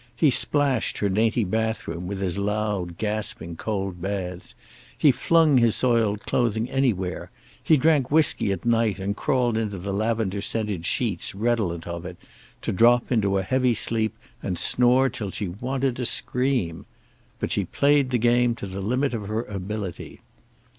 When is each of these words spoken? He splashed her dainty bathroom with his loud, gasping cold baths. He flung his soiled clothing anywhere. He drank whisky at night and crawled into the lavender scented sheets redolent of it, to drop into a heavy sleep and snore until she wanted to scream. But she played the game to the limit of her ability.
He 0.15 0.31
splashed 0.31 0.97
her 0.97 1.09
dainty 1.09 1.43
bathroom 1.43 2.07
with 2.07 2.21
his 2.21 2.39
loud, 2.39 2.97
gasping 2.97 3.55
cold 3.55 4.01
baths. 4.01 4.55
He 4.97 5.11
flung 5.11 5.59
his 5.59 5.75
soiled 5.75 6.25
clothing 6.25 6.67
anywhere. 6.71 7.29
He 7.63 7.77
drank 7.77 8.09
whisky 8.09 8.51
at 8.51 8.65
night 8.65 8.97
and 8.97 9.15
crawled 9.15 9.57
into 9.59 9.77
the 9.77 9.93
lavender 9.93 10.41
scented 10.41 10.87
sheets 10.87 11.35
redolent 11.35 11.85
of 11.85 12.03
it, 12.03 12.17
to 12.63 12.71
drop 12.71 13.11
into 13.11 13.37
a 13.37 13.43
heavy 13.43 13.75
sleep 13.75 14.17
and 14.41 14.57
snore 14.57 15.05
until 15.05 15.29
she 15.29 15.49
wanted 15.49 15.95
to 15.97 16.07
scream. 16.07 16.87
But 17.39 17.51
she 17.51 17.65
played 17.65 18.09
the 18.09 18.17
game 18.17 18.55
to 18.55 18.65
the 18.65 18.81
limit 18.81 19.13
of 19.13 19.27
her 19.27 19.43
ability. 19.43 20.21